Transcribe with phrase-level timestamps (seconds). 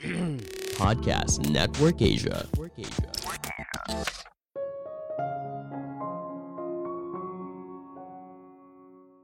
[0.80, 2.48] Podcast Network Asia.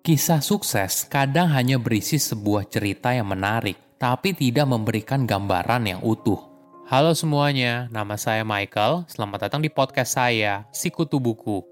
[0.05, 6.45] Kisah sukses kadang hanya berisi sebuah cerita yang menarik, tapi tidak memberikan gambaran yang utuh.
[6.93, 9.09] Halo semuanya, nama saya Michael.
[9.09, 11.65] Selamat datang di podcast saya, Sikutu Buku.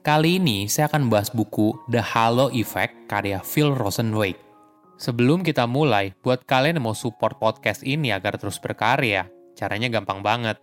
[0.00, 4.47] Kali ini saya akan membahas buku The Halo Effect karya Phil Rosenweg.
[4.98, 10.20] Sebelum kita mulai, buat kalian yang mau support podcast ini agar terus berkarya, caranya gampang
[10.26, 10.58] banget.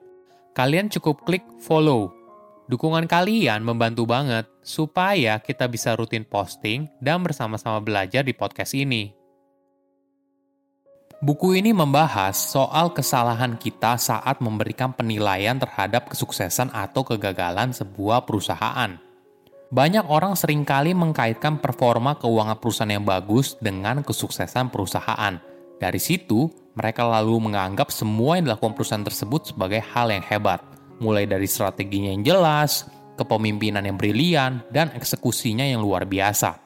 [0.52, 2.26] Kalian cukup klik follow
[2.66, 9.13] Dukungan kalian membantu banget supaya kita bisa rutin posting dan bersama-sama belajar di podcast ini.
[11.21, 19.05] Buku ini membahas soal kesalahan kita saat memberikan penilaian terhadap kesuksesan atau kegagalan sebuah perusahaan.
[19.75, 25.35] Banyak orang sering kali mengkaitkan performa keuangan perusahaan yang bagus dengan kesuksesan perusahaan.
[25.75, 26.48] Dari situ,
[26.79, 30.63] mereka lalu menganggap semua yang dilakukan perusahaan tersebut sebagai hal yang hebat–
[30.99, 32.87] mulai dari strateginya yang jelas,
[33.20, 36.60] kepemimpinan yang brilian, dan eksekusinya yang luar biasa.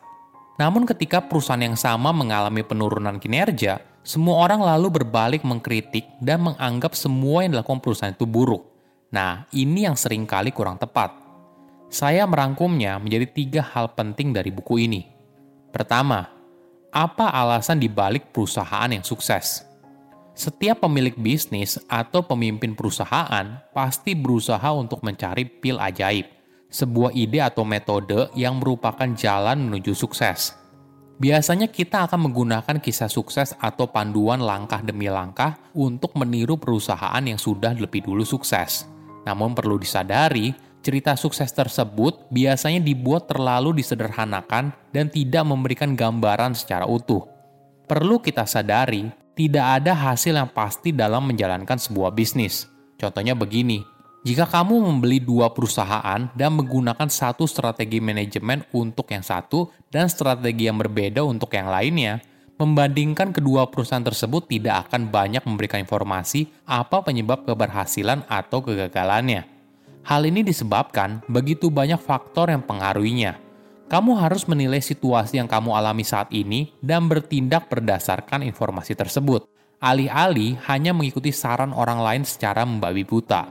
[0.60, 6.94] Namun ketika perusahaan yang sama mengalami penurunan kinerja, semua orang lalu berbalik mengkritik dan menganggap
[6.96, 8.64] semua yang dilakukan perusahaan itu buruk.
[9.10, 11.16] Nah, ini yang sering kali kurang tepat.
[11.90, 15.10] Saya merangkumnya menjadi tiga hal penting dari buku ini.
[15.74, 16.30] Pertama,
[16.94, 19.66] apa alasan dibalik perusahaan yang sukses?
[20.38, 26.30] Setiap pemilik bisnis atau pemimpin perusahaan pasti berusaha untuk mencari pil ajaib,
[26.70, 30.54] sebuah ide atau metode yang merupakan jalan menuju sukses.
[31.18, 37.42] Biasanya kita akan menggunakan kisah sukses atau panduan langkah demi langkah untuk meniru perusahaan yang
[37.42, 38.86] sudah lebih dulu sukses.
[39.28, 46.88] Namun perlu disadari, cerita sukses tersebut biasanya dibuat terlalu disederhanakan dan tidak memberikan gambaran secara
[46.88, 47.28] utuh.
[47.90, 52.68] Perlu kita sadari, tidak ada hasil yang pasti dalam menjalankan sebuah bisnis.
[53.00, 53.80] Contohnya begini,
[54.20, 60.68] jika kamu membeli dua perusahaan dan menggunakan satu strategi manajemen untuk yang satu dan strategi
[60.68, 62.20] yang berbeda untuk yang lainnya,
[62.60, 69.59] membandingkan kedua perusahaan tersebut tidak akan banyak memberikan informasi apa penyebab keberhasilan atau kegagalannya.
[70.04, 73.38] Hal ini disebabkan begitu banyak faktor yang pengaruhinya,
[73.90, 79.50] kamu harus menilai situasi yang kamu alami saat ini dan bertindak berdasarkan informasi tersebut,
[79.82, 83.50] alih-alih hanya mengikuti saran orang lain secara membabi buta.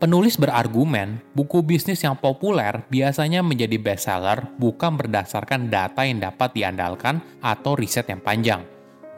[0.00, 7.20] Penulis berargumen, buku bisnis yang populer biasanya menjadi bestseller bukan berdasarkan data yang dapat diandalkan
[7.38, 8.64] atau riset yang panjang.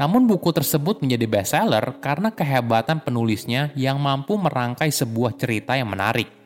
[0.02, 6.41] Namun buku tersebut menjadi bestseller karena kehebatan penulisnya yang mampu merangkai sebuah cerita yang menarik.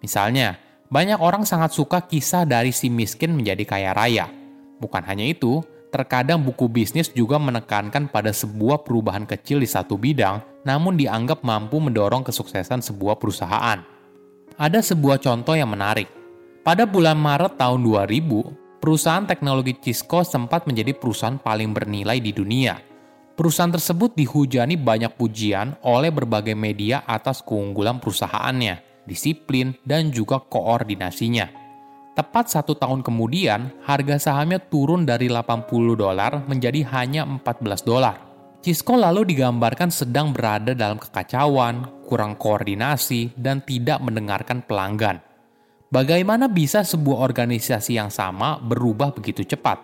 [0.00, 4.30] Misalnya, banyak orang sangat suka kisah dari si miskin menjadi kaya raya.
[4.78, 10.62] Bukan hanya itu, terkadang buku bisnis juga menekankan pada sebuah perubahan kecil di satu bidang,
[10.62, 13.82] namun dianggap mampu mendorong kesuksesan sebuah perusahaan.
[14.56, 16.06] Ada sebuah contoh yang menarik.
[16.62, 22.78] Pada bulan Maret tahun 2000, perusahaan teknologi Cisco sempat menjadi perusahaan paling bernilai di dunia.
[23.36, 31.48] Perusahaan tersebut dihujani banyak pujian oleh berbagai media atas keunggulan perusahaannya disiplin, dan juga koordinasinya.
[32.16, 38.16] Tepat satu tahun kemudian, harga sahamnya turun dari 80 dolar menjadi hanya 14 dolar.
[38.66, 45.22] Cisco lalu digambarkan sedang berada dalam kekacauan, kurang koordinasi, dan tidak mendengarkan pelanggan.
[45.86, 49.78] Bagaimana bisa sebuah organisasi yang sama berubah begitu cepat?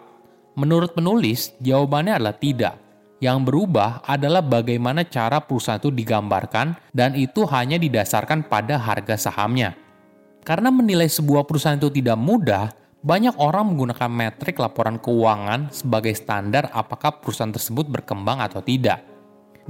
[0.59, 2.75] Menurut penulis, jawabannya adalah tidak.
[3.23, 9.79] Yang berubah adalah bagaimana cara perusahaan itu digambarkan dan itu hanya didasarkan pada harga sahamnya.
[10.43, 16.67] Karena menilai sebuah perusahaan itu tidak mudah, banyak orang menggunakan metrik laporan keuangan sebagai standar
[16.75, 19.07] apakah perusahaan tersebut berkembang atau tidak.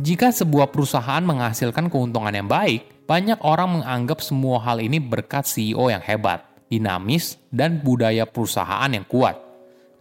[0.00, 5.92] Jika sebuah perusahaan menghasilkan keuntungan yang baik, banyak orang menganggap semua hal ini berkat CEO
[5.92, 6.40] yang hebat,
[6.72, 9.36] dinamis, dan budaya perusahaan yang kuat.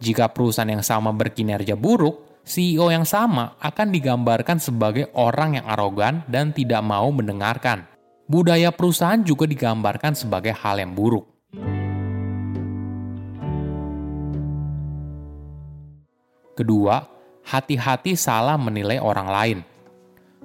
[0.00, 6.26] Jika perusahaan yang sama berkinerja buruk, CEO yang sama akan digambarkan sebagai orang yang arogan
[6.26, 7.86] dan tidak mau mendengarkan.
[8.26, 11.26] Budaya perusahaan juga digambarkan sebagai hal yang buruk.
[16.52, 17.02] Kedua,
[17.46, 19.58] hati-hati salah menilai orang lain.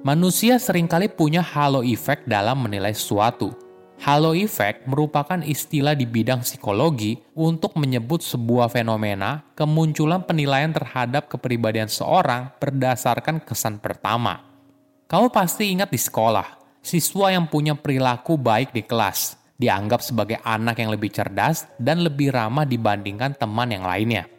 [0.05, 3.66] Manusia sering kali punya halo effect dalam menilai sesuatu
[3.97, 11.89] Halo effect merupakan istilah di bidang psikologi untuk menyebut sebuah fenomena kemunculan penilaian terhadap kepribadian
[11.89, 14.45] seorang berdasarkan kesan pertama.
[15.09, 20.77] Kamu pasti ingat di sekolah, siswa yang punya perilaku baik di kelas dianggap sebagai anak
[20.77, 24.29] yang lebih cerdas dan lebih ramah dibandingkan teman yang lainnya.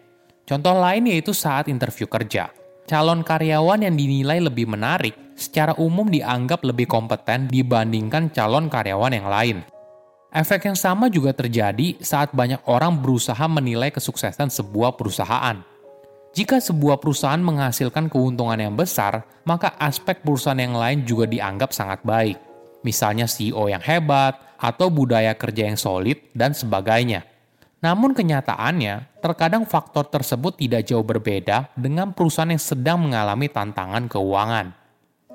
[0.46, 2.54] Contoh lain yaitu saat interview kerja.
[2.86, 9.30] Calon karyawan yang dinilai lebih menarik secara umum dianggap lebih kompeten dibandingkan calon karyawan yang
[9.30, 9.58] lain.
[10.28, 15.64] Efek yang sama juga terjadi saat banyak orang berusaha menilai kesuksesan sebuah perusahaan.
[16.36, 22.04] Jika sebuah perusahaan menghasilkan keuntungan yang besar, maka aspek perusahaan yang lain juga dianggap sangat
[22.04, 22.36] baik.
[22.84, 27.24] Misalnya CEO yang hebat, atau budaya kerja yang solid, dan sebagainya.
[27.78, 34.77] Namun kenyataannya, terkadang faktor tersebut tidak jauh berbeda dengan perusahaan yang sedang mengalami tantangan keuangan.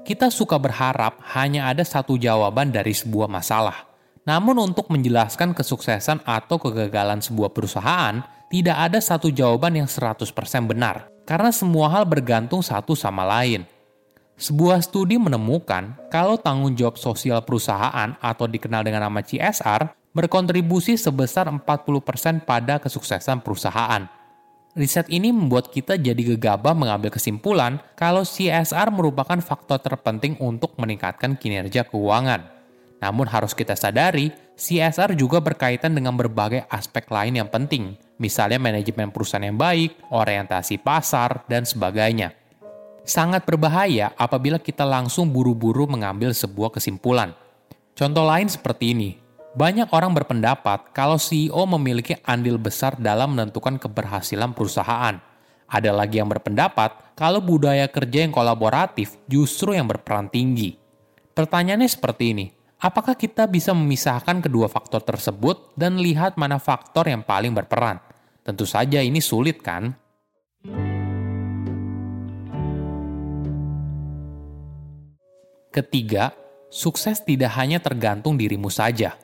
[0.04, 3.88] Kita suka berharap hanya ada satu jawaban dari sebuah masalah.
[4.28, 8.20] Namun untuk menjelaskan kesuksesan atau kegagalan sebuah perusahaan,
[8.52, 10.28] tidak ada satu jawaban yang 100%
[10.68, 13.64] benar, karena semua hal bergantung satu sama lain.
[14.36, 21.48] Sebuah studi menemukan kalau tanggung jawab sosial perusahaan atau dikenal dengan nama CSR berkontribusi sebesar
[21.48, 24.04] 40% pada kesuksesan perusahaan.
[24.74, 31.38] Riset ini membuat kita jadi gegabah mengambil kesimpulan kalau CSR merupakan faktor terpenting untuk meningkatkan
[31.38, 32.50] kinerja keuangan.
[32.98, 39.14] Namun harus kita sadari, CSR juga berkaitan dengan berbagai aspek lain yang penting, misalnya manajemen
[39.14, 42.34] perusahaan yang baik, orientasi pasar, dan sebagainya.
[43.06, 47.38] Sangat berbahaya apabila kita langsung buru-buru mengambil sebuah kesimpulan.
[47.94, 49.22] Contoh lain seperti ini,
[49.54, 55.22] banyak orang berpendapat kalau CEO memiliki andil besar dalam menentukan keberhasilan perusahaan.
[55.70, 60.74] Ada lagi yang berpendapat kalau budaya kerja yang kolaboratif justru yang berperan tinggi.
[61.38, 62.46] Pertanyaannya seperti ini,
[62.82, 68.02] apakah kita bisa memisahkan kedua faktor tersebut dan lihat mana faktor yang paling berperan?
[68.42, 69.94] Tentu saja ini sulit kan?
[75.74, 76.34] Ketiga,
[76.74, 79.14] sukses tidak hanya tergantung dirimu saja–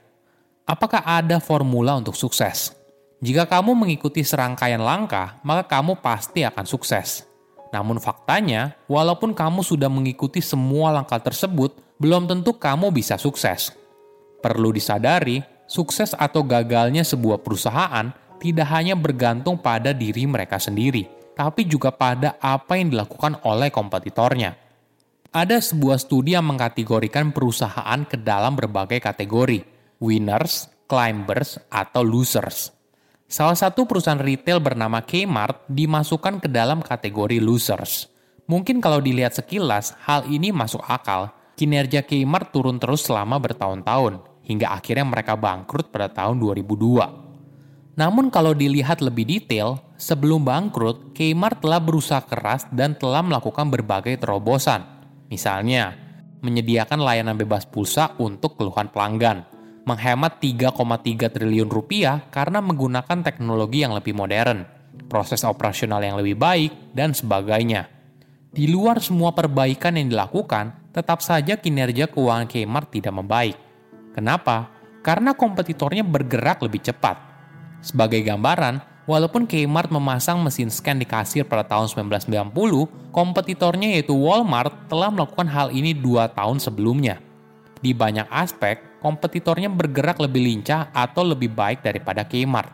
[0.69, 2.77] Apakah ada formula untuk sukses?
[3.25, 7.25] Jika kamu mengikuti serangkaian langkah, maka kamu pasti akan sukses.
[7.74, 13.74] Namun faktanya, walaupun kamu sudah mengikuti semua langkah tersebut, belum tentu kamu bisa sukses.
[14.45, 21.65] Perlu disadari, sukses atau gagalnya sebuah perusahaan tidak hanya bergantung pada diri mereka sendiri, tapi
[21.65, 24.54] juga pada apa yang dilakukan oleh kompetitornya.
[25.33, 32.74] Ada sebuah studi yang mengkategorikan perusahaan ke dalam berbagai kategori, winners, climbers, atau losers.
[33.30, 38.10] Salah satu perusahaan retail bernama Kmart dimasukkan ke dalam kategori losers.
[38.50, 41.30] Mungkin kalau dilihat sekilas, hal ini masuk akal.
[41.54, 47.30] Kinerja Kmart turun terus selama bertahun-tahun, hingga akhirnya mereka bangkrut pada tahun 2002.
[47.94, 54.18] Namun kalau dilihat lebih detail, sebelum bangkrut, Kmart telah berusaha keras dan telah melakukan berbagai
[54.18, 54.81] terobosan.
[55.30, 55.94] Misalnya,
[56.42, 59.46] menyediakan layanan bebas pulsa untuk keluhan pelanggan,
[59.89, 64.69] menghemat 3,3 triliun rupiah karena menggunakan teknologi yang lebih modern,
[65.09, 67.89] proses operasional yang lebih baik, dan sebagainya.
[68.50, 73.57] Di luar semua perbaikan yang dilakukan, tetap saja kinerja keuangan Kmart tidak membaik.
[74.13, 74.74] Kenapa?
[75.06, 77.18] Karena kompetitornya bergerak lebih cepat.
[77.80, 84.89] Sebagai gambaran, walaupun Kmart memasang mesin scan di kasir pada tahun 1990, kompetitornya yaitu Walmart
[84.89, 87.29] telah melakukan hal ini dua tahun sebelumnya.
[87.80, 92.72] Di banyak aspek, kompetitornya bergerak lebih lincah atau lebih baik daripada Kmart.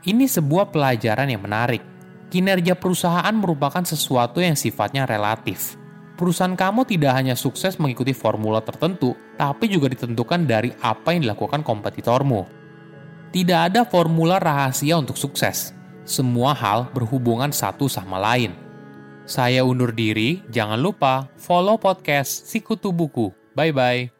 [0.00, 1.84] Ini sebuah pelajaran yang menarik.
[2.32, 5.76] Kinerja perusahaan merupakan sesuatu yang sifatnya relatif.
[6.16, 11.64] Perusahaan kamu tidak hanya sukses mengikuti formula tertentu, tapi juga ditentukan dari apa yang dilakukan
[11.64, 12.44] kompetitormu.
[13.32, 15.72] Tidak ada formula rahasia untuk sukses.
[16.04, 18.52] Semua hal berhubungan satu sama lain.
[19.28, 23.30] Saya undur diri, jangan lupa follow podcast Sikutu Buku.
[23.54, 24.19] Bye-bye.